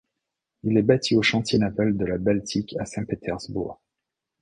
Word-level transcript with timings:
Il 0.63 0.79
est 0.79 0.81
bâti 0.81 1.15
au 1.15 1.21
chantier 1.21 1.59
naval 1.59 1.95
de 1.95 2.05
la 2.05 2.17
Baltique 2.17 2.75
à 2.79 2.85
Saint-Pétersbourg. 2.85 3.79